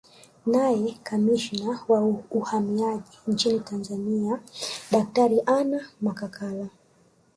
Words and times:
Naye 0.45 0.97
Kamishna 1.03 1.79
wa 1.87 2.01
Uhamiaji 2.31 3.17
nchini 3.27 3.59
Tanzania 3.59 4.39
Daktari 4.91 5.41
Anna 5.45 5.85
Makakala 6.01 6.69